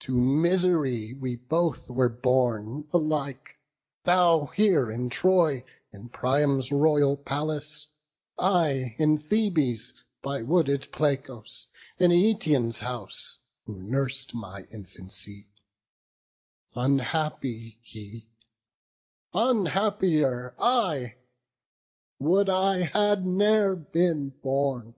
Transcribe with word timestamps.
to 0.00 0.18
misery 0.18 1.12
We 1.12 1.36
both 1.36 1.90
were 1.90 2.08
born 2.08 2.88
alike; 2.94 3.58
thou 4.04 4.46
here 4.46 4.90
in 4.90 5.10
Troy 5.10 5.62
In 5.92 6.08
Priam's 6.08 6.72
royal 6.72 7.18
palace; 7.18 7.88
I 8.38 8.94
in 8.96 9.18
Thebes, 9.18 9.92
By 10.22 10.40
wooded 10.40 10.90
Placos, 10.90 11.66
in 11.98 12.12
Eetion's 12.12 12.78
house, 12.78 13.40
Who 13.66 13.82
nurs'd 13.82 14.32
my 14.32 14.62
infancy; 14.72 15.48
unhappy 16.74 17.76
he, 17.82 18.30
Unhappier 19.34 20.54
I! 20.58 21.16
would 22.18 22.48
I 22.48 22.84
had 22.84 23.26
ne'er 23.26 23.76
been 23.76 24.30
born! 24.30 24.94